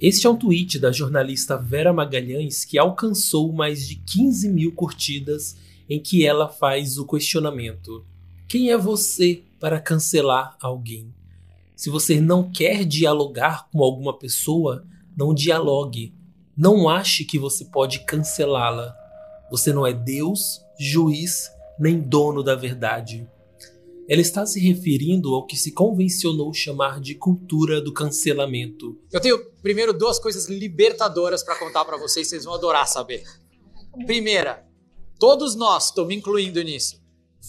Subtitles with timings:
[0.00, 5.56] Este é um tweet da jornalista Vera Magalhães que alcançou mais de 15 mil curtidas,
[5.90, 8.06] em que ela faz o questionamento:
[8.46, 11.12] Quem é você para cancelar alguém?
[11.74, 14.84] Se você não quer dialogar com alguma pessoa,
[15.16, 16.14] não dialogue.
[16.56, 18.94] Não ache que você pode cancelá-la.
[19.50, 23.28] Você não é Deus, juiz, nem dono da verdade.
[24.08, 28.98] Ela está se referindo ao que se convencionou chamar de cultura do cancelamento.
[29.12, 33.22] Eu tenho primeiro duas coisas libertadoras para contar para vocês, vocês vão adorar saber.
[34.06, 34.66] Primeira,
[35.18, 36.98] todos nós, estou me incluindo nisso,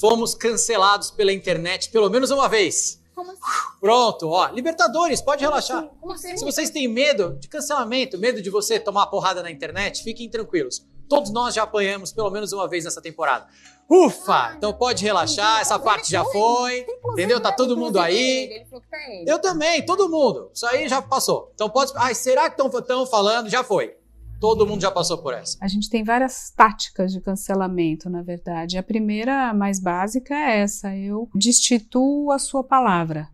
[0.02, 3.02] fomos cancelados pela internet pelo menos uma vez.
[3.16, 3.40] Como assim?
[3.80, 5.88] Pronto, ó, libertadores, pode relaxar.
[6.02, 6.36] Como assim?
[6.36, 10.86] Se vocês têm medo de cancelamento, medo de você tomar porrada na internet, fiquem tranquilos.
[11.08, 13.48] Todos nós já apanhamos pelo menos uma vez nessa temporada.
[13.90, 14.54] Ufa!
[14.56, 16.86] Então pode relaxar, essa parte já foi.
[17.14, 17.42] Entendeu?
[17.42, 18.64] Tá todo mundo aí.
[18.70, 18.78] Tá.
[19.26, 20.52] Eu também, todo mundo.
[20.54, 21.52] Isso aí já passou.
[21.56, 21.92] Então pode.
[21.96, 23.50] Ai, será que estão falando?
[23.50, 23.98] Já foi.
[24.40, 25.58] Todo mundo já passou por essa.
[25.60, 28.78] A gente tem várias táticas de cancelamento, na verdade.
[28.78, 33.28] A primeira, a mais básica, é essa: eu destituo a sua palavra.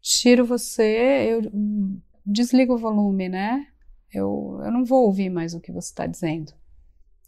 [0.00, 3.66] Tiro você, eu hum, desligo o volume, né?
[4.12, 6.52] Eu, eu não vou ouvir mais o que você está dizendo.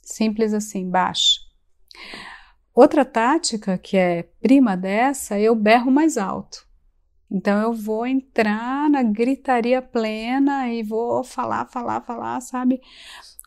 [0.05, 1.46] Simples assim, baixa.
[2.75, 6.67] Outra tática, que é prima dessa, eu berro mais alto.
[7.31, 12.81] Então eu vou entrar na gritaria plena e vou falar, falar, falar, sabe?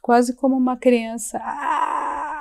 [0.02, 1.40] Quase como uma criança.
[1.42, 2.39] Ah!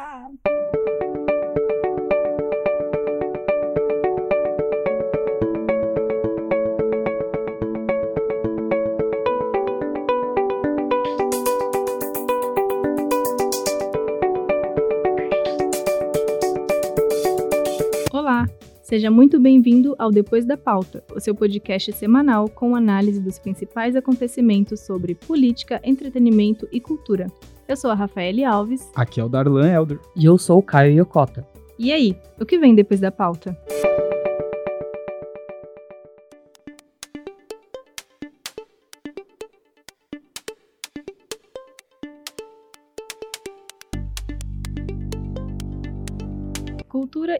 [18.88, 23.94] Seja muito bem-vindo ao Depois da Pauta, o seu podcast semanal com análise dos principais
[23.94, 27.26] acontecimentos sobre política, entretenimento e cultura.
[27.68, 28.90] Eu sou a Rafaele Alves.
[28.94, 30.00] Aqui é o Darlan Elder.
[30.16, 31.46] E eu sou o Caio Yokota.
[31.78, 33.54] E aí, o que vem depois da pauta?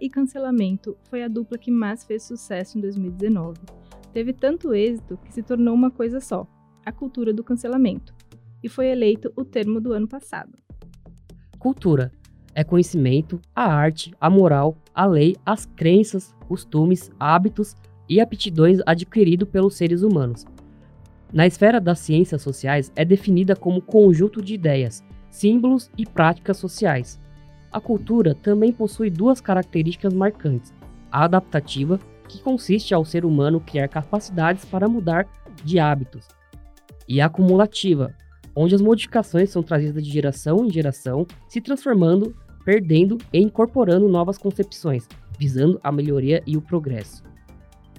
[0.01, 3.59] E cancelamento foi a dupla que mais fez sucesso em 2019.
[4.13, 6.47] Teve tanto êxito que se tornou uma coisa só,
[6.85, 8.15] a cultura do cancelamento,
[8.63, 10.53] e foi eleito o termo do ano passado.
[11.59, 12.13] Cultura
[12.55, 17.77] é conhecimento, a arte, a moral, a lei, as crenças, costumes, hábitos
[18.09, 20.45] e aptidões adquiridos pelos seres humanos.
[21.33, 27.21] Na esfera das ciências sociais, é definida como conjunto de ideias, símbolos e práticas sociais.
[27.71, 30.73] A cultura também possui duas características marcantes:
[31.11, 31.99] a adaptativa,
[32.29, 35.27] que consiste ao ser humano criar capacidades para mudar
[35.65, 36.29] de hábitos,
[37.09, 38.15] e a acumulativa,
[38.55, 42.35] onde as modificações são trazidas de geração em geração, se transformando,
[42.65, 45.09] perdendo e incorporando novas concepções,
[45.39, 47.23] visando a melhoria e o progresso.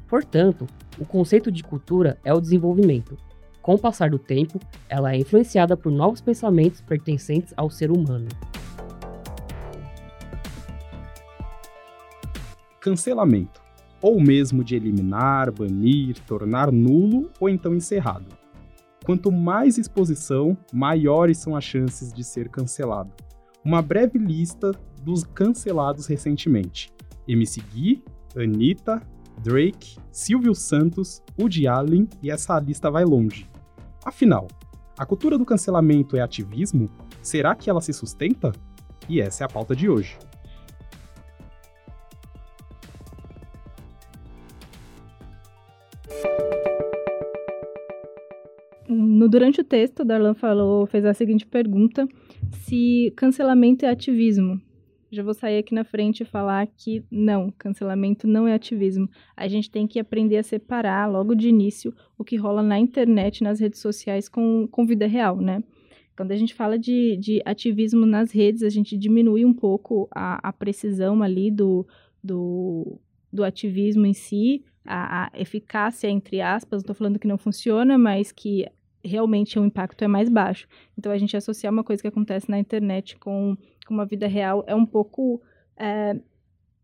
[0.08, 0.68] Portanto,
[1.00, 3.18] o conceito de cultura é o desenvolvimento.
[3.62, 8.28] Com o passar do tempo, ela é influenciada por novos pensamentos pertencentes ao ser humano.
[12.90, 13.62] Cancelamento.
[14.02, 18.26] Ou mesmo de eliminar, banir, tornar nulo ou então encerrado.
[19.06, 23.12] Quanto mais exposição, maiores são as chances de ser cancelado.
[23.64, 24.72] Uma breve lista
[25.04, 26.92] dos cancelados recentemente:
[27.28, 28.04] MC Gui,
[28.36, 29.00] Anitta,
[29.44, 33.46] Drake, Silvio Santos, Woody Allen e essa lista vai longe.
[34.04, 34.48] Afinal,
[34.98, 36.90] a cultura do cancelamento é ativismo?
[37.22, 38.52] Será que ela se sustenta?
[39.08, 40.18] E essa é a pauta de hoje.
[49.30, 52.08] Durante o texto, Darlan falou, fez a seguinte pergunta:
[52.52, 54.60] se cancelamento é ativismo.
[55.12, 59.10] Já vou sair aqui na frente e falar que não, cancelamento não é ativismo.
[59.36, 63.44] A gente tem que aprender a separar logo de início o que rola na internet,
[63.44, 65.64] nas redes sociais com, com vida real, né?
[66.16, 70.50] Quando a gente fala de, de ativismo nas redes, a gente diminui um pouco a,
[70.50, 71.88] a precisão ali do,
[72.24, 73.00] do,
[73.34, 77.98] do ativismo em si, a, a eficácia, entre aspas, não estou falando que não funciona,
[77.98, 78.66] mas que
[79.04, 80.68] realmente o impacto é mais baixo.
[80.98, 83.58] Então, a gente associar uma coisa que acontece na internet com,
[83.88, 85.42] com uma vida real é um pouco,
[85.78, 86.20] é,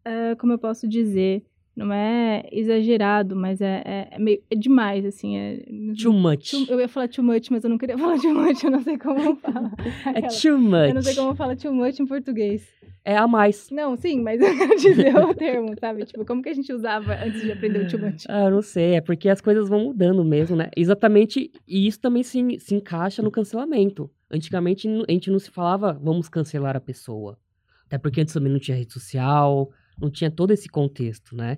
[0.04, 5.06] é, como eu posso dizer, não é exagerado, mas é, é, é meio é demais,
[5.06, 5.38] assim.
[5.38, 5.57] É,
[6.01, 6.51] Too much.
[6.51, 8.81] too- eu ia falar too much, mas eu não queria falar too much, eu não
[8.81, 9.72] sei como fala.
[10.13, 10.88] É too much.
[10.89, 12.68] Eu não sei como fala too much em português.
[13.04, 13.69] é a mais.
[13.72, 16.06] Não, sim, mas eu quero dizer o termo, sabe?
[16.06, 18.24] Tipo, como que a gente usava antes de aprender o too much?
[18.30, 20.69] Ah, eu não sei, é porque as coisas vão mudando mesmo, né?
[20.75, 24.10] Exatamente, e isso também se, se encaixa no cancelamento.
[24.31, 27.38] Antigamente a gente não se falava, vamos cancelar a pessoa.
[27.86, 29.69] Até porque antes também não tinha rede social,
[30.00, 31.58] não tinha todo esse contexto, né?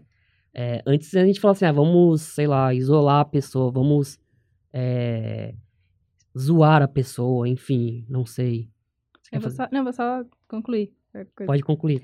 [0.54, 4.20] É, antes a gente falava assim, ah, vamos, sei lá, isolar a pessoa, vamos
[4.74, 5.54] é,
[6.38, 8.70] zoar a pessoa, enfim, não sei.
[9.32, 10.94] Eu vou só, não, vou só concluir.
[11.46, 12.02] Pode concluir.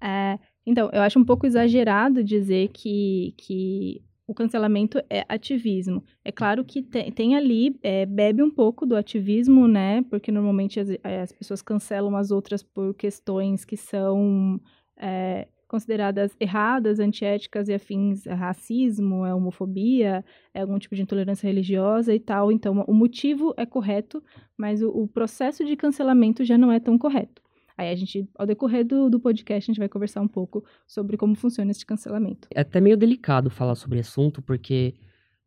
[0.00, 6.02] É, então, eu acho um pouco exagerado dizer que, que o cancelamento é ativismo.
[6.24, 10.02] É claro que tem, tem ali, é, bebe um pouco do ativismo, né?
[10.10, 14.60] Porque normalmente as, as pessoas cancelam as outras por questões que são
[14.96, 20.24] é, consideradas erradas, antiéticas e afins a racismo, a homofobia,
[20.54, 22.52] é algum tipo de intolerância religiosa e tal.
[22.52, 24.22] Então, o motivo é correto,
[24.56, 27.42] mas o, o processo de cancelamento já não é tão correto.
[27.76, 31.16] Aí a gente, ao decorrer do, do podcast, a gente vai conversar um pouco sobre
[31.16, 32.46] como funciona esse cancelamento.
[32.54, 34.94] É até meio delicado falar sobre assunto, porque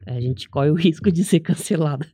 [0.06, 2.06] a gente corre o risco de ser cancelado.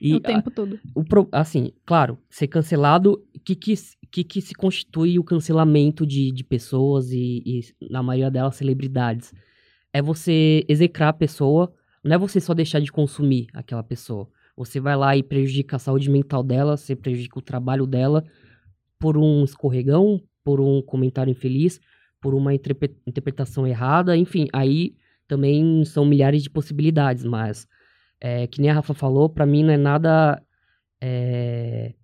[0.00, 0.78] E, o tempo a, todo.
[0.94, 3.74] O, assim, claro, ser cancelado, o que que,
[4.10, 7.60] que que se constitui o cancelamento de, de pessoas e, e,
[7.90, 9.32] na maioria delas, celebridades?
[9.92, 11.72] É você execrar a pessoa,
[12.04, 14.28] não é você só deixar de consumir aquela pessoa.
[14.56, 18.24] Você vai lá e prejudica a saúde mental dela, você prejudica o trabalho dela,
[18.98, 21.80] por um escorregão, por um comentário infeliz,
[22.20, 24.94] por uma interpretação errada, enfim, aí
[25.30, 27.66] também são milhares de possibilidades, mas
[28.20, 30.42] é, que nem a Rafa falou, para mim não é nada
[31.00, 31.94] é,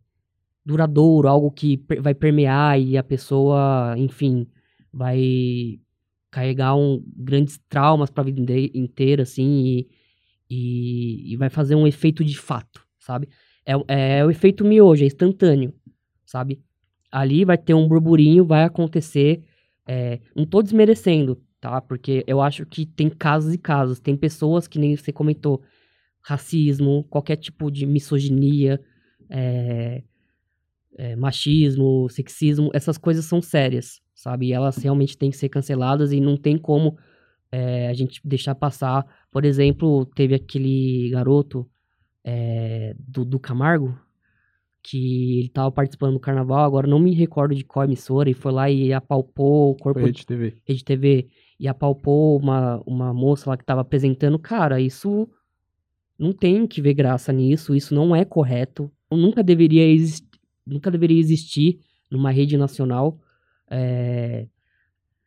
[0.65, 4.47] duradouro, algo que vai permear e a pessoa, enfim,
[4.93, 5.81] vai
[6.31, 9.89] carregar um, grandes traumas para a vida inteira, assim, e,
[10.49, 13.29] e, e, vai fazer um efeito de fato, sabe?
[13.65, 15.75] É, é o efeito miojo, é instantâneo,
[16.25, 16.63] sabe?
[17.17, 19.43] ali vai ter um burburinho, vai acontecer.
[19.87, 21.81] É, não tô desmerecendo, tá?
[21.81, 24.01] Porque eu acho que tem casos e casos.
[24.01, 25.63] Tem pessoas que nem você comentou,
[26.23, 28.81] racismo, qualquer tipo de misoginia,
[29.31, 30.03] é,
[30.97, 34.47] é, machismo, sexismo, essas coisas são sérias, sabe?
[34.47, 36.97] E elas realmente têm que ser canceladas e não tem como
[37.53, 39.07] é, a gente deixar passar.
[39.31, 41.69] Por exemplo, teve aquele garoto
[42.25, 43.97] é, do, do Camargo,
[44.83, 48.53] que ele tava participando do carnaval, agora não me recordo de qual emissora, e foi
[48.53, 50.01] lá e apalpou o corpo.
[50.01, 50.55] Foi Rede TV.
[50.65, 51.29] Rede TV.
[51.59, 54.39] E apalpou uma, uma moça lá que tava apresentando.
[54.39, 55.29] Cara, isso
[56.19, 58.91] não tem que ver graça nisso, isso não é correto.
[59.11, 60.27] Nunca deveria, exist,
[60.67, 61.81] nunca deveria existir
[62.11, 63.19] numa rede nacional.
[63.71, 64.47] É...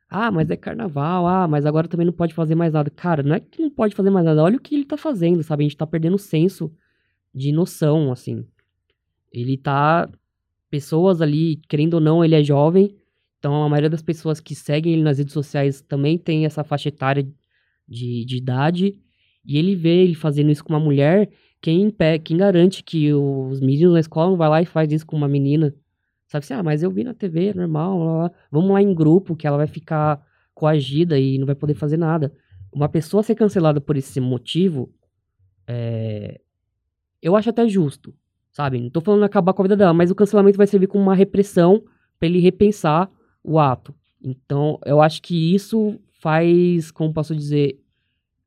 [0.10, 2.90] Ah, mas é carnaval, ah, mas agora também não pode fazer mais nada.
[2.90, 5.44] Cara, não é que não pode fazer mais nada, olha o que ele tá fazendo,
[5.44, 5.64] sabe?
[5.64, 6.72] A gente tá perdendo o senso
[7.34, 8.46] de noção, assim.
[9.32, 10.10] Ele tá.
[10.70, 12.96] Pessoas ali, querendo ou não, ele é jovem.
[13.40, 16.90] Então a maioria das pessoas que seguem ele nas redes sociais também tem essa faixa
[16.90, 17.28] etária
[17.88, 19.00] de, de idade.
[19.46, 21.30] E ele vê ele fazendo isso com uma mulher.
[21.62, 21.94] Quem,
[22.24, 25.74] quem garante que os meninos na escola não lá e faz isso com uma menina?
[26.28, 28.32] Sabe assim, ah, mas eu vi na TV, é normal, blá, blá.
[28.52, 32.32] vamos lá em grupo, que ela vai ficar coagida e não vai poder fazer nada.
[32.72, 34.94] Uma pessoa ser cancelada por esse motivo,
[35.66, 36.40] é...
[37.22, 38.14] eu acho até justo
[38.52, 38.80] sabe?
[38.80, 41.16] Não tô falando acabar com a vida dela, mas o cancelamento vai servir como uma
[41.16, 41.84] repressão
[42.20, 43.10] para ele repensar
[43.44, 43.94] o ato.
[44.22, 47.80] Então, eu acho que isso faz, como posso dizer,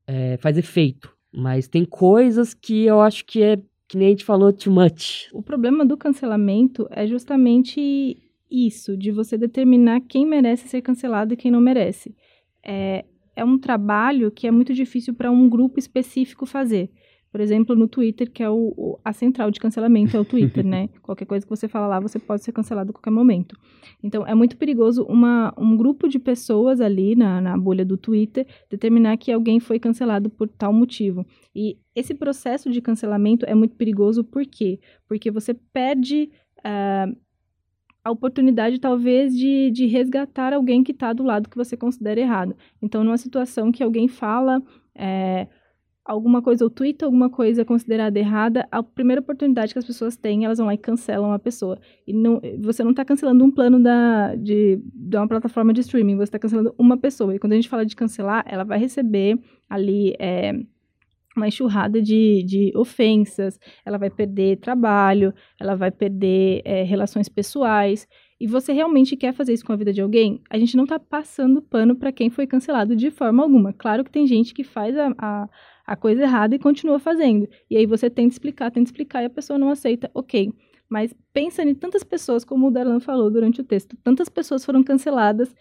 [0.05, 1.13] é, faz efeito.
[1.31, 5.29] Mas tem coisas que eu acho que é, que nem a gente falou, too much.
[5.33, 8.17] O problema do cancelamento é justamente
[8.49, 12.15] isso, de você determinar quem merece ser cancelado e quem não merece.
[12.63, 13.03] É,
[13.35, 16.91] é um trabalho que é muito difícil para um grupo específico fazer.
[17.33, 20.63] Por exemplo, no Twitter, que é o, o, a central de cancelamento, é o Twitter,
[20.63, 20.87] né?
[21.01, 23.57] Qualquer coisa que você fala lá, você pode ser cancelado a qualquer momento.
[24.03, 28.45] Então, é muito perigoso uma, um grupo de pessoas ali na, na bolha do Twitter
[28.69, 31.25] determinar que alguém foi cancelado por tal motivo.
[31.55, 34.79] E esse processo de cancelamento é muito perigoso, por quê?
[35.07, 36.29] Porque você perde.
[36.59, 37.17] Uh,
[38.03, 42.53] a oportunidade, talvez, de, de resgatar alguém que está do lado que você considera errado.
[42.81, 44.61] Então, numa situação que alguém fala,
[44.93, 45.47] é,
[46.05, 50.45] alguma coisa, ou twitta alguma coisa considerada errada, a primeira oportunidade que as pessoas têm,
[50.45, 51.79] elas vão lá e cancelam a pessoa.
[52.05, 56.17] E não, você não está cancelando um plano da, de, de uma plataforma de streaming,
[56.17, 57.35] você está cancelando uma pessoa.
[57.35, 60.53] E quando a gente fala de cancelar, ela vai receber ali é,
[61.35, 68.07] uma enxurrada de, de ofensas, ela vai perder trabalho, ela vai perder é, relações pessoais.
[68.43, 70.41] E você realmente quer fazer isso com a vida de alguém?
[70.49, 73.71] A gente não está passando pano para quem foi cancelado de forma alguma.
[73.71, 75.49] Claro que tem gente que faz a, a
[75.85, 77.47] a coisa errada e continua fazendo.
[77.69, 80.51] E aí você tenta explicar, tenta explicar e a pessoa não aceita, ok.
[80.89, 84.83] Mas pensa em tantas pessoas, como o Darlan falou durante o texto, tantas pessoas foram
[84.83, 85.53] canceladas.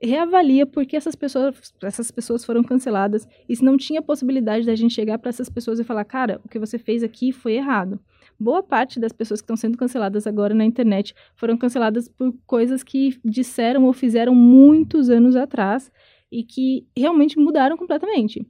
[0.00, 4.74] Reavalia por que essas pessoas, essas pessoas foram canceladas e se não tinha possibilidade da
[4.74, 8.00] gente chegar para essas pessoas e falar, cara, o que você fez aqui foi errado.
[8.42, 12.82] Boa parte das pessoas que estão sendo canceladas agora na internet foram canceladas por coisas
[12.82, 15.92] que disseram ou fizeram muitos anos atrás
[16.28, 18.44] e que realmente mudaram completamente.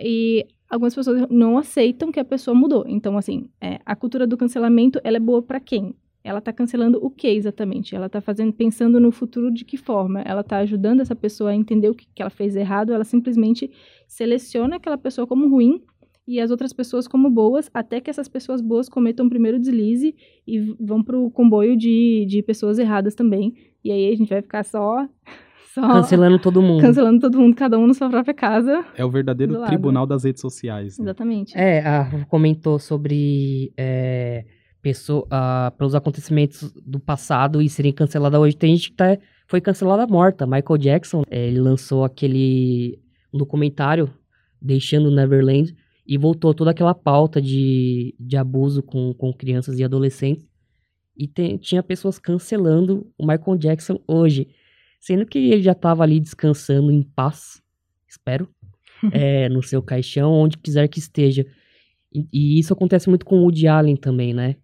[0.00, 2.86] E algumas pessoas não aceitam que a pessoa mudou.
[2.88, 5.94] Então, assim, é, a cultura do cancelamento, ela é boa para quem?
[6.24, 7.94] Ela está cancelando o que exatamente?
[7.94, 10.22] Ela está fazendo, pensando no futuro de que forma?
[10.22, 12.90] Ela está ajudando essa pessoa a entender o que, que ela fez errado?
[12.90, 13.70] Ela simplesmente
[14.08, 15.82] seleciona aquela pessoa como ruim
[16.26, 20.14] e as outras pessoas como boas, até que essas pessoas boas cometam o primeiro deslize
[20.46, 23.54] e vão para o comboio de, de pessoas erradas também.
[23.84, 25.06] E aí a gente vai ficar só
[25.72, 26.80] só Cancelando todo mundo.
[26.80, 28.84] cancelando todo mundo, cada um na sua própria casa.
[28.96, 30.98] É o verdadeiro tribunal das redes sociais.
[30.98, 31.04] né?
[31.04, 31.56] Exatamente.
[31.56, 34.44] É, a Rafa comentou sobre é,
[34.82, 38.56] pessoa, ah, pelos acontecimentos do passado e serem canceladas hoje.
[38.56, 40.46] Tem gente que tá, foi cancelada morta.
[40.46, 42.98] Michael Jackson, é, ele lançou aquele
[43.32, 44.10] um documentário,
[44.60, 50.46] Deixando Neverland, e voltou toda aquela pauta de, de abuso com, com crianças e adolescentes.
[51.16, 54.48] E tem- tinha pessoas cancelando o Michael Jackson hoje.
[55.00, 57.62] Sendo que ele já tava ali descansando em paz,
[58.08, 58.48] espero,
[59.12, 61.46] é, no seu caixão, onde quiser que esteja.
[62.12, 64.56] E, e isso acontece muito com o Woody Allen também, né?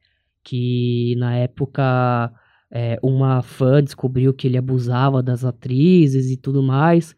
[0.44, 2.32] Que na época
[2.70, 7.14] é, uma fã descobriu que ele abusava das atrizes e tudo mais.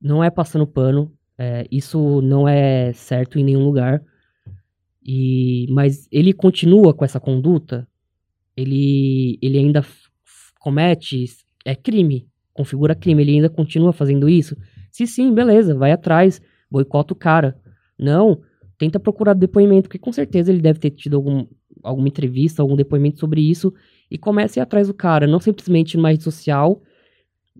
[0.00, 4.02] Não é passando pano, é, isso não é certo em nenhum lugar.
[5.02, 7.88] E, mas ele continua com essa conduta,
[8.56, 9.82] ele, ele ainda
[10.58, 11.24] comete,
[11.64, 14.56] é crime, configura crime, ele ainda continua fazendo isso.
[14.90, 17.56] Se sim, beleza, vai atrás, boicota o cara.
[17.98, 18.40] Não,
[18.76, 21.46] tenta procurar depoimento, porque com certeza ele deve ter tido algum,
[21.82, 23.72] alguma entrevista, algum depoimento sobre isso,
[24.10, 26.82] e comece a ir atrás do cara, não simplesmente numa rede social,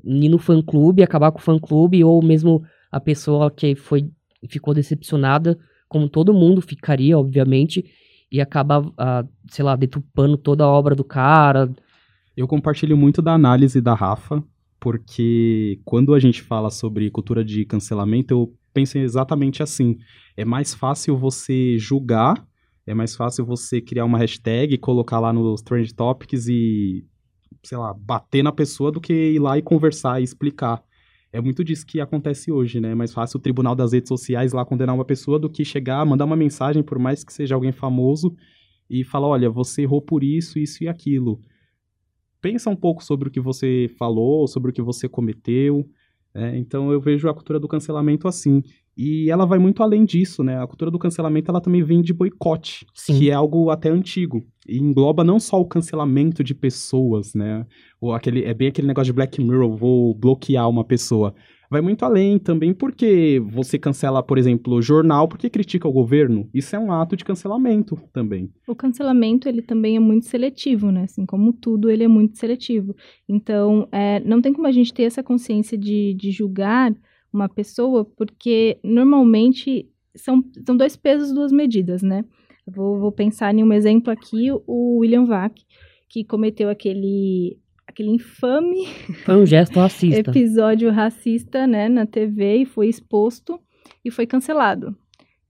[0.04, 4.10] ir no fã-clube, acabar com o fã-clube, ou mesmo a pessoa que foi,
[4.48, 7.84] ficou decepcionada, como todo mundo ficaria, obviamente,
[8.30, 11.70] e acaba, ah, sei lá, deturpando toda a obra do cara.
[12.36, 14.42] Eu compartilho muito da análise da Rafa,
[14.78, 19.96] porque quando a gente fala sobre cultura de cancelamento, eu penso exatamente assim.
[20.36, 22.46] É mais fácil você julgar,
[22.86, 27.04] é mais fácil você criar uma hashtag, colocar lá nos Trend Topics e,
[27.62, 30.82] sei lá, bater na pessoa do que ir lá e conversar e explicar.
[31.32, 32.92] É muito disso que acontece hoje, né?
[32.92, 36.04] É mais fácil o tribunal das redes sociais lá condenar uma pessoa do que chegar,
[36.06, 38.34] mandar uma mensagem, por mais que seja alguém famoso,
[38.88, 41.42] e falar: olha, você errou por isso, isso e aquilo
[42.40, 45.88] pensa um pouco sobre o que você falou, sobre o que você cometeu.
[46.34, 46.56] né?
[46.56, 48.62] então eu vejo a cultura do cancelamento assim.
[48.98, 50.60] E ela vai muito além disso, né?
[50.60, 53.16] A cultura do cancelamento ela também vem de boicote, Sim.
[53.16, 54.44] que é algo até antigo.
[54.68, 57.64] E engloba não só o cancelamento de pessoas, né?
[58.00, 61.32] Ou aquele, é bem aquele negócio de Black Mirror, vou bloquear uma pessoa.
[61.70, 66.48] Vai muito além também porque você cancela, por exemplo, o jornal porque critica o governo.
[66.52, 68.50] Isso é um ato de cancelamento também.
[68.66, 71.04] O cancelamento, ele também é muito seletivo, né?
[71.04, 72.96] Assim como tudo, ele é muito seletivo.
[73.28, 76.92] Então, é, não tem como a gente ter essa consciência de, de julgar
[77.38, 82.24] uma pessoa, porque normalmente são, são dois pesos, duas medidas, né?
[82.66, 85.58] Vou, vou pensar em um exemplo aqui, o William Vac,
[86.08, 88.86] que cometeu aquele, aquele infame
[89.24, 90.30] Foi um gesto racista.
[90.30, 93.58] episódio racista, né, na TV e foi exposto
[94.04, 94.96] e foi cancelado.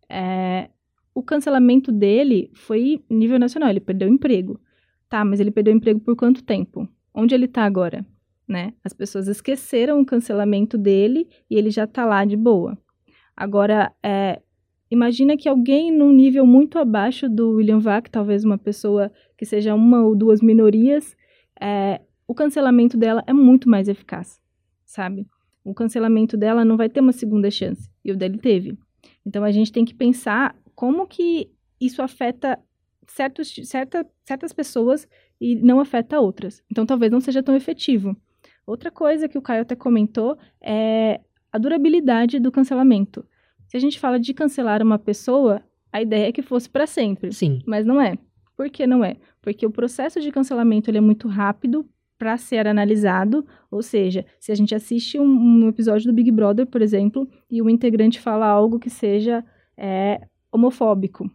[0.09, 0.71] É,
[1.15, 4.61] o cancelamento dele foi nível nacional, ele perdeu o emprego.
[5.09, 6.87] Tá, mas ele perdeu o emprego por quanto tempo?
[7.15, 8.05] Onde ele tá agora?
[8.49, 8.73] Né?
[8.83, 12.79] As pessoas esqueceram o cancelamento dele e ele já tá lá de boa.
[13.37, 14.41] Agora, é,
[14.91, 19.75] imagina que alguém num nível muito abaixo do William Vac, talvez uma pessoa que seja
[19.75, 21.15] uma ou duas minorias,
[21.61, 24.41] é, o cancelamento dela é muito mais eficaz,
[24.85, 25.27] sabe?
[25.65, 28.79] O cancelamento dela não vai ter uma segunda chance, e o dele teve.
[29.25, 31.51] Então a gente tem que pensar como que
[31.81, 32.59] isso afeta
[33.07, 35.07] certos, certa, certas pessoas
[35.41, 36.63] e não afeta outras.
[36.71, 38.17] Então talvez não seja tão efetivo.
[38.69, 43.25] Outra coisa que o Caio até comentou é a durabilidade do cancelamento.
[43.67, 47.33] Se a gente fala de cancelar uma pessoa, a ideia é que fosse para sempre.
[47.33, 47.63] Sim.
[47.67, 48.19] Mas não é.
[48.55, 49.17] Por que não é?
[49.41, 54.53] Porque o processo de cancelamento ele é muito rápido para ser analisado, ou seja, se
[54.53, 58.47] a gente assiste um, um, episódio do Big Brother, por exemplo, e o integrante fala
[58.47, 59.43] algo que seja
[59.79, 60.21] é,
[60.53, 61.31] homofóbico,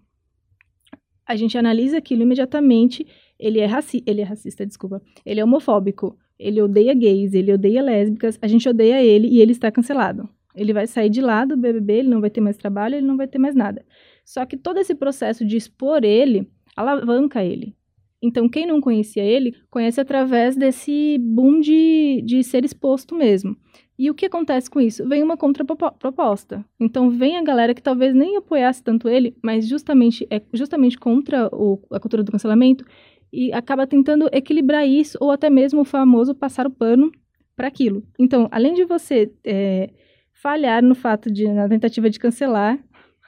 [1.25, 3.07] a gente analisa aquilo imediatamente,
[3.39, 7.81] ele é, raci ele é racista, desculpa, ele é homofóbico, ele odeia gays, ele odeia
[7.81, 10.27] lésbicas, a gente odeia ele e ele está cancelado.
[10.55, 13.17] Ele vai sair de lá do BBB, ele não vai ter mais trabalho, ele não
[13.17, 13.83] vai ter mais nada.
[14.23, 17.75] Só que todo esse processo de expor ele alavanca ele.
[18.21, 23.57] Então, quem não conhecia ele, conhece através desse boom de, de ser exposto mesmo.
[23.99, 25.05] E o que acontece com isso?
[25.07, 26.65] Vem uma contraproposta.
[26.79, 31.49] Então, vem a galera que talvez nem apoiasse tanto ele, mas justamente é justamente contra
[31.53, 32.85] o, a cultura do cancelamento
[33.33, 37.11] e acaba tentando equilibrar isso, ou até mesmo o famoso passar o pano
[37.55, 38.03] para aquilo.
[38.19, 39.89] Então, além de você é,
[40.31, 42.77] falhar no fato de, na tentativa de cancelar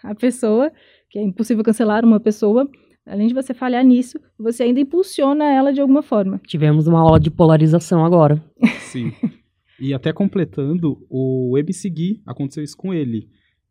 [0.03, 0.71] a pessoa,
[1.09, 2.69] que é impossível cancelar uma pessoa,
[3.03, 6.39] além de você falhar nisso, você ainda impulsiona ela de alguma forma.
[6.45, 8.43] Tivemos uma aula de polarização agora.
[8.81, 9.11] Sim.
[9.79, 13.27] E até completando, o MC Gui, aconteceu isso com ele.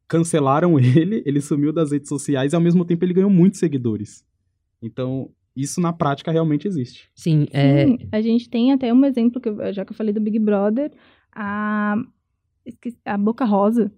[0.08, 4.24] Cancelaram ele, ele sumiu das redes sociais e ao mesmo tempo ele ganhou muitos seguidores.
[4.82, 7.08] Então, isso na prática realmente existe.
[7.14, 7.86] Sim, é...
[7.86, 10.38] Sim, a gente tem até um exemplo, que eu, já que eu falei do Big
[10.38, 10.90] Brother,
[11.32, 11.96] a,
[13.04, 13.92] a Boca Rosa,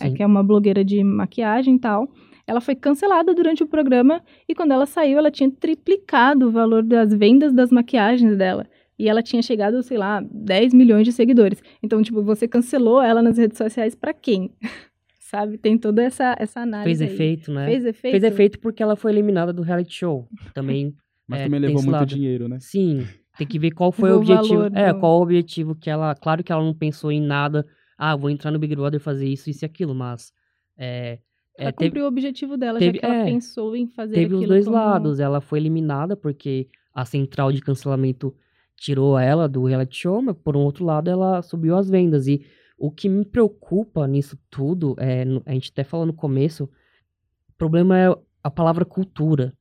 [0.00, 2.08] é, que é uma blogueira de maquiagem e tal,
[2.46, 6.82] ela foi cancelada durante o programa e quando ela saiu, ela tinha triplicado o valor
[6.82, 8.66] das vendas das maquiagens dela.
[8.98, 11.60] E ela tinha chegado, sei lá, 10 milhões de seguidores.
[11.82, 14.50] Então, tipo, você cancelou ela nas redes sociais para quem?
[15.34, 15.58] Sabe?
[15.58, 16.98] Tem toda essa, essa análise.
[16.98, 17.14] Fez aí.
[17.14, 17.66] efeito, né?
[17.66, 18.12] Fez efeito?
[18.12, 20.28] Fez efeito porque ela foi eliminada do reality show.
[20.54, 20.94] Também.
[21.26, 22.06] Mas é, também tem levou muito lado.
[22.06, 22.58] dinheiro, né?
[22.60, 23.06] Sim,
[23.38, 24.54] tem que ver qual foi O o objetivo.
[24.58, 26.14] valor É, qual o objetivo que ela.
[26.14, 27.66] Claro que ela não pensou em nada.
[27.96, 30.32] Ah, vou entrar no Big Brother fazer isso, isso e aquilo, mas.
[30.76, 31.18] É,
[31.58, 34.14] Ela é, teve, cumpriu o objetivo dela, teve- já que ela é, pensou em fazer
[34.14, 35.18] teve os dois como- lados.
[35.20, 38.34] Ela foi eliminada porque a central de cancelamento
[38.76, 42.26] tirou ela do reality show, mas por um outro lado ela subiu as vendas.
[42.26, 42.44] E
[42.76, 47.98] o que me preocupa nisso tudo, é, a gente até falou no começo, o problema
[47.98, 49.56] é a palavra cultura.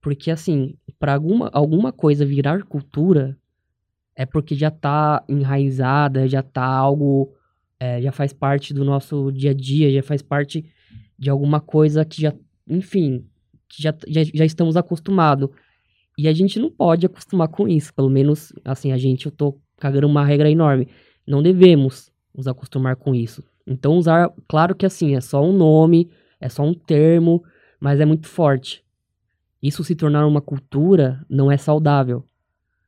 [0.00, 3.36] Porque, assim, para alguma, alguma coisa virar cultura,
[4.14, 7.34] é porque já tá enraizada, já tá algo.
[7.80, 10.64] é, já faz parte do nosso dia a dia, já faz parte
[11.18, 12.34] de alguma coisa que já.
[12.68, 13.26] Enfim,
[13.68, 15.50] que já, já, já estamos acostumados.
[16.16, 17.94] E a gente não pode acostumar com isso.
[17.94, 20.88] Pelo menos, assim, a gente, eu tô cagando uma regra enorme.
[21.26, 23.42] Não devemos nos acostumar com isso.
[23.66, 27.42] Então, usar, claro que assim, é só um nome, é só um termo,
[27.80, 28.82] mas é muito forte.
[29.62, 32.24] Isso se tornar uma cultura não é saudável.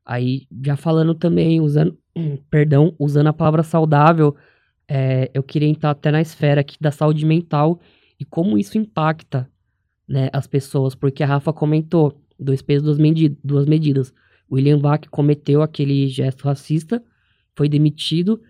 [0.05, 1.97] Aí, já falando também, usando,
[2.51, 4.35] perdão, usando a palavra saudável,
[4.89, 7.81] é, eu queria entrar até na esfera aqui da saúde mental
[8.19, 9.49] e como isso impacta
[10.09, 14.13] né, as pessoas, porque a Rafa comentou, dois pesos, duas, medi- duas medidas.
[14.51, 17.03] William Vac cometeu aquele gesto racista,
[17.55, 18.41] foi demitido,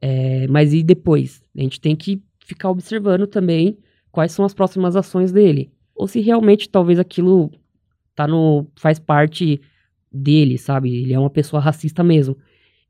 [0.00, 1.42] é, mas e depois?
[1.56, 3.78] A gente tem que ficar observando também
[4.10, 5.70] quais são as próximas ações dele.
[5.94, 7.50] Ou se realmente talvez aquilo
[8.14, 9.60] tá no, faz parte
[10.10, 11.02] dele, sabe?
[11.02, 12.36] Ele é uma pessoa racista mesmo.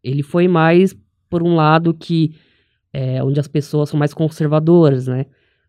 [0.03, 0.97] Ele foi mais
[1.29, 2.35] por um lado que
[2.93, 5.27] é, onde as pessoas são mais conservadoras, né?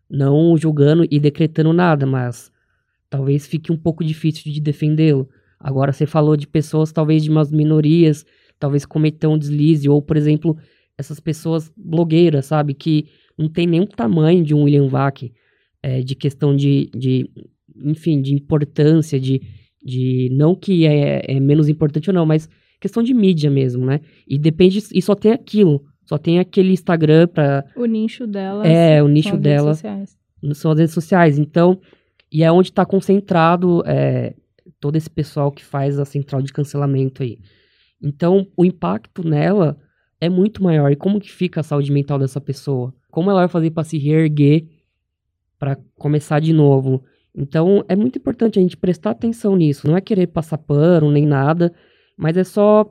[0.08, 2.50] Não julgando e decretando nada, mas
[3.08, 5.28] talvez fique um pouco difícil de defendê-lo.
[5.58, 8.24] Agora você falou de pessoas talvez de umas minorias,
[8.58, 10.56] talvez cometam um deslize, ou por exemplo,
[10.98, 13.06] essas pessoas blogueiras, sabe, que
[13.38, 15.32] não tem nenhum tamanho de um William Vac,
[15.82, 17.28] é, de questão de, de,
[17.84, 19.40] enfim, de importância, de,
[19.82, 22.48] de não que é, é menos importante ou não, mas
[22.80, 24.00] questão de mídia mesmo, né?
[24.26, 28.66] E depende, e só tem aquilo, só tem aquele Instagram pra, O nicho dela.
[28.66, 29.74] É, o são nicho as redes dela.
[29.74, 30.18] sociais.
[30.54, 31.38] são as redes sociais.
[31.38, 31.80] Então,
[32.30, 34.34] e é onde está concentrado é,
[34.80, 37.38] todo esse pessoal que faz a central de cancelamento aí.
[38.02, 39.78] Então, o impacto nela
[40.22, 40.92] é muito maior.
[40.92, 42.94] E como que fica a saúde mental dessa pessoa?
[43.10, 44.68] Como ela vai fazer para se reerguer,
[45.58, 47.02] para começar de novo?
[47.34, 49.84] Então, é muito importante a gente prestar atenção nisso.
[49.84, 51.74] Não é querer passar pano nem nada,
[52.16, 52.88] mas é só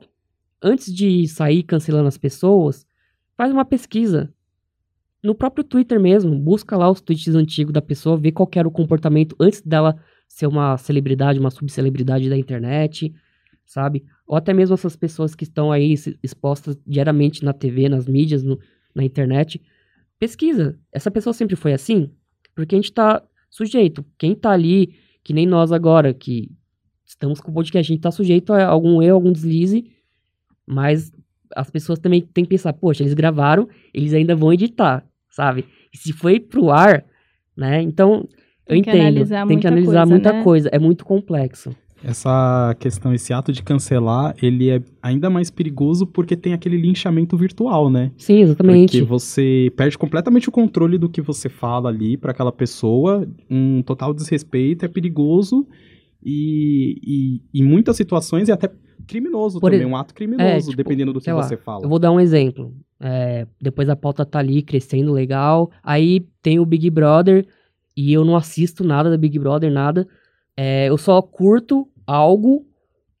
[0.62, 2.86] antes de sair cancelando as pessoas,
[3.34, 4.30] faz uma pesquisa
[5.22, 8.70] no próprio Twitter mesmo, busca lá os tweets antigos da pessoa, vê qual era o
[8.70, 9.96] comportamento antes dela
[10.28, 13.10] ser uma celebridade, uma subcelebridade da internet,
[13.72, 14.04] sabe?
[14.26, 18.58] Ou até mesmo essas pessoas que estão aí expostas diariamente na TV, nas mídias, no-
[18.94, 19.60] na internet.
[20.18, 20.78] Pesquisa.
[20.92, 22.10] Essa pessoa sempre foi assim?
[22.54, 24.04] Porque a gente tá sujeito.
[24.18, 26.50] Quem tá ali, que nem nós agora, que
[27.06, 29.84] estamos com o podcast, a gente tá sujeito a algum erro, algum deslize,
[30.66, 31.10] mas
[31.56, 35.66] as pessoas também têm que pensar, poxa, eles gravaram, eles ainda vão editar, sabe?
[35.92, 37.04] E se foi pro ar,
[37.56, 37.82] né?
[37.82, 38.26] Então,
[38.66, 39.48] eu Tem entendo.
[39.48, 40.42] tem que analisar coisa, muita né?
[40.42, 40.68] coisa.
[40.72, 41.74] É muito complexo.
[42.04, 47.36] Essa questão, esse ato de cancelar, ele é ainda mais perigoso porque tem aquele linchamento
[47.36, 48.10] virtual, né?
[48.16, 48.98] Sim, exatamente.
[48.98, 53.82] Porque você perde completamente o controle do que você fala ali para aquela pessoa, um
[53.82, 55.66] total desrespeito, é perigoso
[56.24, 58.70] e, e em muitas situações é até
[59.06, 61.84] criminoso Por também, ex- um ato criminoso, tipo, dependendo do que lá, você fala.
[61.84, 62.74] Eu vou dar um exemplo.
[63.00, 65.70] É, depois a pauta tá ali crescendo legal.
[65.82, 67.46] Aí tem o Big Brother
[67.96, 70.06] e eu não assisto nada da Big Brother, nada.
[70.56, 72.66] É, eu só curto algo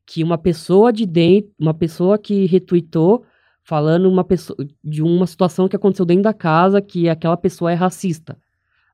[0.06, 3.24] que uma pessoa de dentro, uma pessoa que retweetou
[3.64, 7.74] falando uma pessoa, de uma situação que aconteceu dentro da casa que aquela pessoa é
[7.74, 8.36] racista.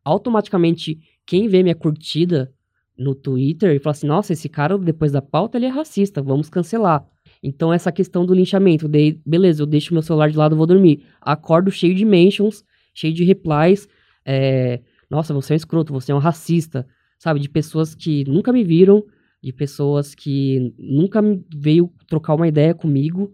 [0.04, 2.52] Automaticamente, quem vê minha curtida
[2.96, 6.50] no Twitter e fala assim: nossa, esse cara depois da pauta ele é racista, vamos
[6.50, 7.06] cancelar.
[7.42, 11.04] Então, essa questão do linchamento, de, beleza, eu deixo meu celular de lado vou dormir.
[11.20, 13.88] Acordo cheio de mentions, cheio de replies.
[14.24, 16.86] É, nossa, você é um escroto, você é um racista.
[17.18, 17.40] Sabe?
[17.40, 19.04] De pessoas que nunca me viram,
[19.42, 21.20] de pessoas que nunca
[21.54, 23.32] veio trocar uma ideia comigo.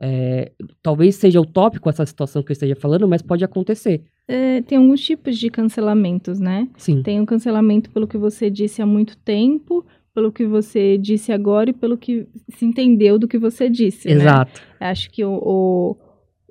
[0.00, 4.04] É, talvez seja utópico essa situação que eu esteja falando, mas pode acontecer.
[4.28, 6.68] É, tem alguns tipos de cancelamentos, né?
[6.76, 7.02] Sim.
[7.02, 11.32] Tem o um cancelamento pelo que você disse há muito tempo, pelo que você disse
[11.32, 14.08] agora e pelo que se entendeu do que você disse.
[14.08, 14.60] Exato.
[14.80, 14.88] Né?
[14.88, 15.96] Acho que o, o,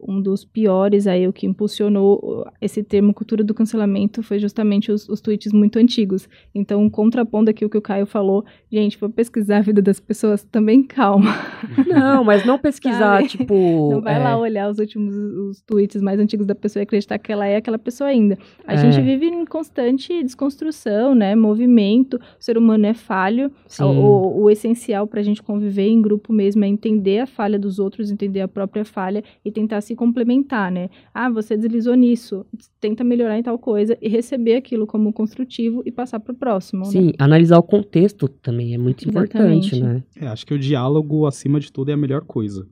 [0.07, 5.07] um dos piores aí, o que impulsionou esse termo cultura do cancelamento foi justamente os,
[5.09, 6.29] os tweets muito antigos.
[6.55, 10.43] Então, contrapondo aqui o que o Caio falou, gente, vou pesquisar a vida das pessoas
[10.45, 11.35] também, calma.
[11.85, 13.91] Não, mas não pesquisar, tipo...
[13.91, 14.19] Não vai é...
[14.19, 17.57] lá olhar os últimos os tweets mais antigos da pessoa e acreditar que ela é
[17.57, 18.37] aquela pessoa ainda.
[18.65, 18.77] A é.
[18.77, 24.49] gente vive em constante desconstrução, né, movimento, o ser humano é falho, o, o, o
[24.49, 28.41] essencial para a gente conviver em grupo mesmo é entender a falha dos outros, entender
[28.41, 30.89] a própria falha e tentar se complementar, né?
[31.13, 32.45] Ah, você deslizou nisso,
[32.79, 36.85] tenta melhorar em tal coisa e receber aquilo como construtivo e passar para o próximo.
[36.85, 36.91] Né?
[36.91, 37.13] Sim, né?
[37.19, 39.75] analisar o contexto também é muito Exatamente.
[39.75, 40.03] importante, né?
[40.15, 42.65] É, acho que o diálogo, acima de tudo, é a melhor coisa.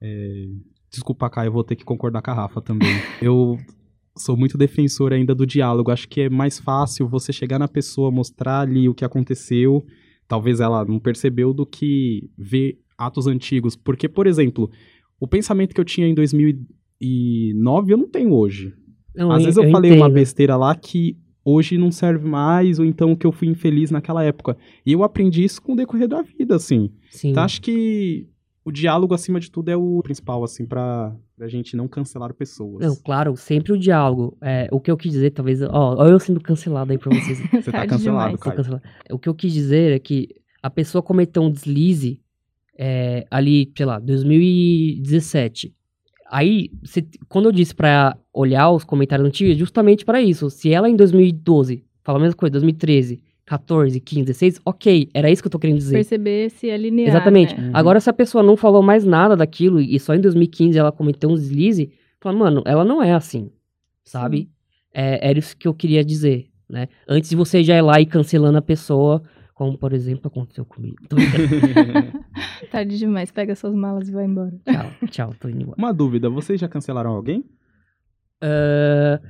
[0.00, 0.46] É...
[0.90, 2.88] Desculpa, Caio, eu vou ter que concordar com a Rafa também.
[3.22, 3.56] eu
[4.16, 5.90] sou muito defensor ainda do diálogo.
[5.90, 9.84] Acho que é mais fácil você chegar na pessoa, mostrar ali o que aconteceu.
[10.26, 13.76] Talvez ela não percebeu do que ver atos antigos.
[13.76, 14.70] Porque, por exemplo,
[15.20, 18.74] o pensamento que eu tinha em 2009 eu não tenho hoje.
[19.14, 20.02] Não, Às eu, vezes eu, eu falei entendo.
[20.02, 24.24] uma besteira lá que hoje não serve mais, ou então que eu fui infeliz naquela
[24.24, 24.56] época.
[24.84, 26.90] E eu aprendi isso com o decorrer da vida, assim.
[27.10, 27.30] Sim.
[27.30, 28.26] Então acho que
[28.64, 32.86] o diálogo, acima de tudo, é o principal, assim, pra, pra gente não cancelar pessoas.
[32.86, 34.36] Não, claro, sempre o diálogo.
[34.40, 35.62] É, o que eu quis dizer, talvez.
[35.62, 37.38] Ó, ó eu sendo cancelado aí pra vocês.
[37.50, 38.82] Você tá cancelado, cara.
[39.10, 40.28] O que eu quis dizer é que
[40.62, 42.20] a pessoa cometeu um deslize
[42.82, 45.74] é, ali, sei lá, 2017.
[46.30, 50.48] Aí, se, quando eu disse para olhar os comentários antigos, é justamente para isso.
[50.48, 55.42] Se ela em 2012 fala a mesma coisa, 2013, 14, 15, 16, ok, era isso
[55.42, 55.96] que eu tô querendo dizer.
[55.96, 57.08] Perceber se alinear.
[57.08, 57.60] Exatamente.
[57.60, 57.70] Né?
[57.74, 61.28] Agora, se a pessoa não falou mais nada daquilo e só em 2015 ela cometeu
[61.28, 63.50] um deslize, fala, mano, ela não é assim,
[64.02, 64.48] sabe?
[64.94, 66.88] É, era isso que eu queria dizer, né?
[67.06, 69.22] Antes de você já ir lá e cancelando a pessoa
[69.60, 70.96] como, por exemplo, aconteceu comigo.
[72.72, 74.58] Tarde demais, pega suas malas e vai embora.
[74.64, 75.76] Tchau, tchau, tô indo embora.
[75.78, 77.40] Uma dúvida, vocês já cancelaram alguém?
[78.42, 79.20] Uh,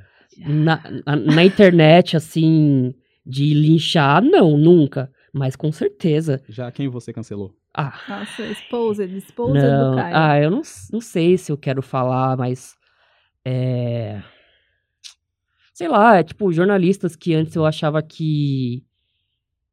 [0.47, 2.95] na, na, na, internet, assim,
[3.27, 5.11] de linchar, não, nunca.
[5.35, 6.40] Mas com certeza.
[6.49, 7.53] Já quem você cancelou?
[7.75, 7.99] Ah.
[8.09, 10.16] Nossa, exposed, exposed não, do Caio.
[10.16, 10.62] Ah, eu não,
[10.93, 12.77] não sei se eu quero falar, mas.
[13.45, 14.23] É.
[15.75, 18.85] Sei lá, é tipo, jornalistas que antes eu achava que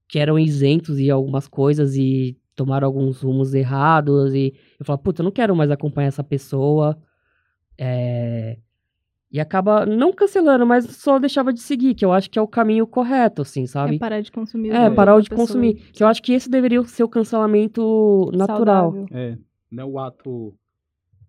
[0.07, 4.33] que eram isentos de algumas coisas e tomaram alguns rumos errados.
[4.33, 6.97] E eu falo, puta, eu não quero mais acompanhar essa pessoa.
[7.77, 8.57] É...
[9.29, 12.47] E acaba não cancelando, mas só deixava de seguir, que eu acho que é o
[12.47, 13.97] caminho correto, assim, sabe?
[13.97, 14.71] É parar de consumir.
[14.71, 15.75] É, parar de consumir.
[15.91, 18.93] Que eu acho que esse deveria ser o cancelamento natural.
[18.93, 19.05] Saudável.
[19.11, 19.37] É,
[19.69, 20.53] não é o ato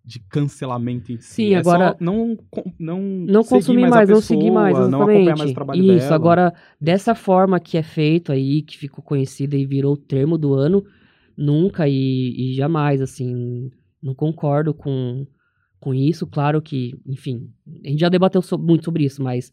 [0.09, 1.35] de cancelamento em si.
[1.35, 2.35] Sim, é agora não
[2.79, 4.91] não não consumir mais, mais não seguir mais, exatamente.
[4.91, 6.15] não acompanhar mais o trabalho Isso, dela.
[6.15, 10.55] agora dessa forma que é feito aí, que ficou conhecida e virou o termo do
[10.55, 10.83] ano,
[11.37, 13.71] nunca e, e jamais assim,
[14.03, 15.27] não concordo com
[15.79, 17.53] com isso, claro que, enfim,
[17.85, 19.53] a gente já debateu so, muito sobre isso, mas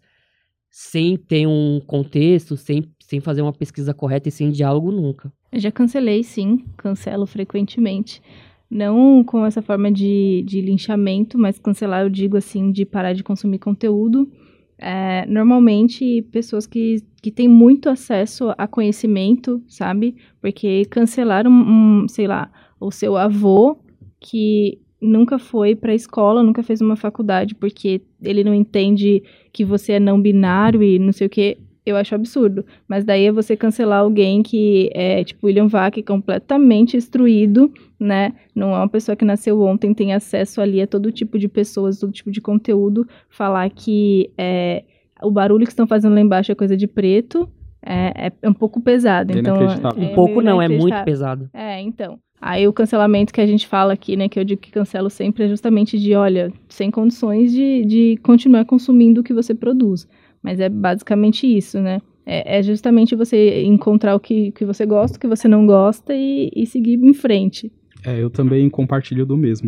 [0.72, 5.32] sem ter um contexto, sem, sem fazer uma pesquisa correta e sem diálogo nunca.
[5.52, 8.24] Eu já cancelei, sim, cancelo frequentemente
[8.70, 13.24] não com essa forma de, de linchamento, mas cancelar, eu digo assim, de parar de
[13.24, 14.30] consumir conteúdo.
[14.78, 20.16] É, normalmente, pessoas que, que têm muito acesso a conhecimento, sabe?
[20.42, 23.78] Porque cancelar um, sei lá, o seu avô
[24.20, 29.24] que nunca foi para a escola, nunca fez uma faculdade, porque ele não entende
[29.54, 32.66] que você é não binário e não sei o que, eu acho absurdo.
[32.88, 38.34] Mas daí é você cancelar alguém que é, tipo, William Vac, completamente instruído, né?
[38.54, 42.00] Não é uma pessoa que nasceu ontem, tem acesso ali a todo tipo de pessoas,
[42.00, 43.08] todo tipo de conteúdo.
[43.30, 44.84] Falar que é,
[45.22, 47.50] o barulho que estão fazendo lá embaixo é coisa de preto.
[47.86, 49.32] É, é um pouco pesado.
[49.32, 49.58] É então,
[49.96, 51.50] um pouco não, é muito pesado.
[51.54, 52.20] É, então.
[52.42, 55.46] Aí o cancelamento que a gente fala aqui, né, que eu digo que cancelo sempre,
[55.46, 60.08] é justamente de, olha, sem condições de, de continuar consumindo o que você produz.
[60.46, 62.00] Mas é basicamente isso, né?
[62.24, 66.14] É, é justamente você encontrar o que, que você gosta, o que você não gosta
[66.14, 67.72] e, e seguir em frente.
[68.06, 69.68] É, eu também compartilho do mesmo.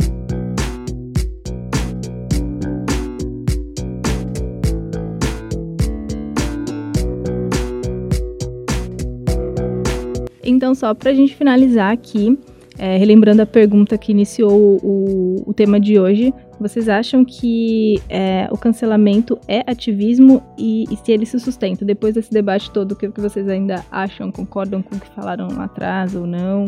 [10.44, 12.38] Então, só para a gente finalizar aqui,
[12.78, 18.48] é, relembrando a pergunta que iniciou o, o tema de hoje, vocês acham que é,
[18.52, 21.86] o cancelamento é ativismo e, e, se ele se sustenta?
[21.86, 24.32] Depois desse debate todo, o que, que vocês ainda acham?
[24.32, 26.66] Concordam com o que falaram lá atrás ou não?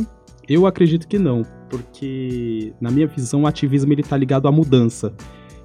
[0.47, 5.13] Eu acredito que não, porque na minha visão o ativismo ele está ligado à mudança.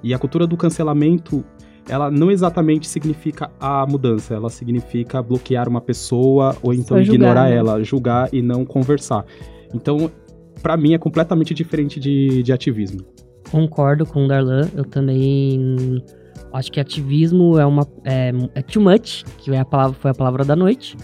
[0.03, 1.45] E a cultura do cancelamento
[1.89, 7.51] ela não exatamente significa a mudança, ela significa bloquear uma pessoa ou então julgar, ignorar
[7.51, 7.57] né?
[7.57, 9.25] ela, julgar e não conversar.
[9.75, 10.11] Então,
[10.63, 13.05] para mim é completamente diferente de, de ativismo.
[13.51, 16.03] Concordo com o Darlan, eu também
[16.53, 20.15] acho que ativismo é uma é, é too much, que é a palavra, foi a
[20.15, 20.97] palavra da noite,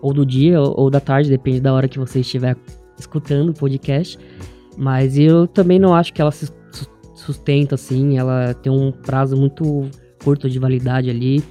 [0.00, 2.56] ou do dia ou, ou da tarde, depende da hora que você estiver
[2.98, 4.18] escutando o podcast.
[4.76, 6.48] Mas eu também não acho que ela se
[7.14, 9.88] sustenta, assim, ela tem um prazo muito
[10.22, 11.42] curto de validade ali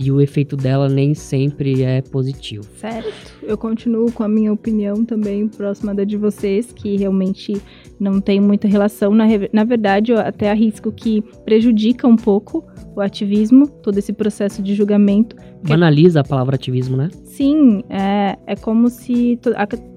[0.00, 2.64] e o efeito dela nem sempre é positivo.
[2.78, 3.12] Certo.
[3.42, 7.60] Eu continuo com a minha opinião também próxima da de vocês, que realmente
[7.98, 9.12] não tem muita relação.
[9.12, 12.64] Na, na verdade, eu até arrisco que prejudica um pouco
[12.96, 15.36] o ativismo, todo esse processo de julgamento.
[15.62, 17.10] Banaliza a palavra ativismo, né?
[17.24, 19.38] Sim, é, é como se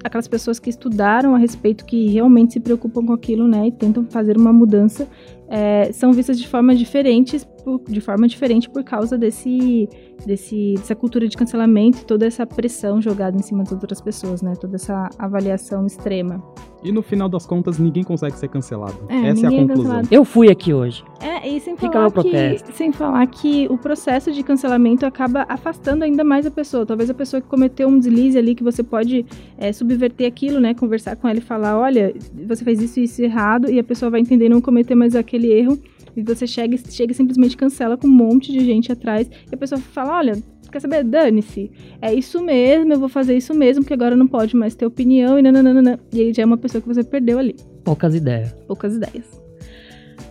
[0.04, 4.06] aquelas pessoas que estudaram a respeito, que realmente se preocupam com aquilo, né, e tentam
[4.10, 5.08] fazer uma mudança,
[5.50, 7.48] é, são vistas de forma diferentes,
[7.88, 9.88] de forma diferente por causa desse,
[10.26, 14.42] desse, dessa cultura de cancelamento e toda essa pressão jogada em cima das outras pessoas,
[14.42, 14.54] né?
[14.60, 16.44] Toda essa avaliação extrema.
[16.84, 18.98] E no final das contas, ninguém consegue ser cancelado.
[19.08, 20.00] É, Essa é a é conclusão.
[20.00, 21.04] É Eu fui aqui hoje.
[21.22, 26.26] É, e sem falar, que, sem falar que o processo de cancelamento acaba afastando ainda
[26.26, 26.86] mais a pessoa.
[26.86, 29.26] Talvez a pessoa que cometeu um deslize ali, que você pode
[29.58, 30.74] é, subverter aquilo, né?
[30.74, 32.14] Conversar com ela e falar, olha,
[32.46, 35.52] você fez isso e isso errado, e a pessoa vai entender não cometer mais aquele
[35.54, 35.80] erro.
[36.16, 39.30] E você chega, chega e simplesmente cancela com um monte de gente atrás.
[39.52, 41.04] E a pessoa fala, olha, quer saber?
[41.04, 41.72] Dane-se.
[42.02, 45.40] É isso mesmo, eu vou fazer isso mesmo, porque agora não pode mais ter opinião
[45.40, 46.00] e nananana.
[46.12, 47.56] E aí já é uma pessoa que você perdeu ali.
[47.84, 48.54] Poucas ideias.
[48.68, 49.42] Poucas ideias.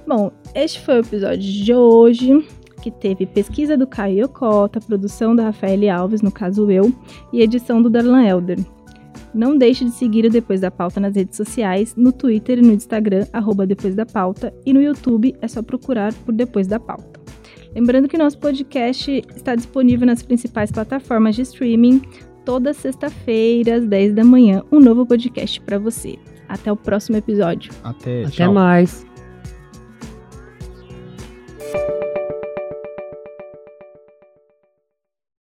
[0.07, 2.45] Bom, este foi o episódio de hoje,
[2.83, 6.93] que teve pesquisa do Caio Cota, produção da Rafael Alves, no caso eu,
[7.33, 8.59] e edição do Darlan Elder.
[9.33, 12.73] Não deixe de seguir o Depois da Pauta nas redes sociais, no Twitter e no
[12.73, 17.22] Instagram, arroba Depois da Pauta, e no YouTube é só procurar por Depois da Pauta.
[17.75, 22.03] Lembrando que nosso podcast está disponível nas principais plataformas de streaming.
[22.45, 26.17] Toda sexta-feira, às 10 da manhã, um novo podcast para você.
[26.49, 27.73] Até o próximo episódio.
[27.83, 29.07] Até, Até mais.